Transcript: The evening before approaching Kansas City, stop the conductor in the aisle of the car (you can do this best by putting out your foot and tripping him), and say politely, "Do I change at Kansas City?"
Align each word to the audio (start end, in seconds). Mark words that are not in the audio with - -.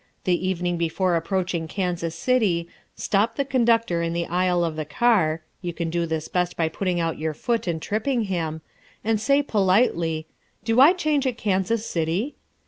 The 0.23 0.47
evening 0.47 0.77
before 0.79 1.15
approaching 1.15 1.67
Kansas 1.67 2.15
City, 2.15 2.67
stop 2.95 3.35
the 3.35 3.45
conductor 3.45 4.01
in 4.01 4.13
the 4.13 4.25
aisle 4.25 4.63
of 4.65 4.75
the 4.75 4.83
car 4.83 5.43
(you 5.61 5.73
can 5.73 5.91
do 5.91 6.07
this 6.07 6.27
best 6.27 6.57
by 6.57 6.69
putting 6.69 6.99
out 6.99 7.19
your 7.19 7.35
foot 7.35 7.67
and 7.67 7.79
tripping 7.79 8.23
him), 8.23 8.61
and 9.03 9.21
say 9.21 9.43
politely, 9.43 10.25
"Do 10.63 10.79
I 10.81 10.93
change 10.93 11.27
at 11.27 11.37
Kansas 11.37 11.85
City?" 11.85 12.33